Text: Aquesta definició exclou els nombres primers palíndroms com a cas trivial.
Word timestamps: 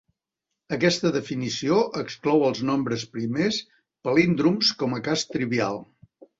Aquesta 0.77 1.11
definició 1.17 1.77
exclou 2.05 2.47
els 2.49 2.63
nombres 2.71 3.05
primers 3.19 3.61
palíndroms 4.09 4.75
com 4.83 4.99
a 5.01 5.05
cas 5.13 5.31
trivial. 5.39 5.83